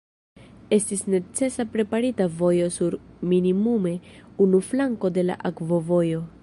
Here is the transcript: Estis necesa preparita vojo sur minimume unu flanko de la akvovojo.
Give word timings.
Estis 0.77 1.03
necesa 1.13 1.65
preparita 1.75 2.27
vojo 2.39 2.71
sur 2.79 2.99
minimume 3.33 3.93
unu 4.47 4.67
flanko 4.71 5.15
de 5.19 5.29
la 5.31 5.39
akvovojo. 5.53 6.23